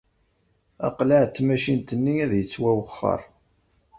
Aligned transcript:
Aqlaɛ 0.87 1.21
n 1.27 1.31
tmacint-nni 1.35 2.13
ad 2.23 2.31
yettwawexxer. 2.35 3.21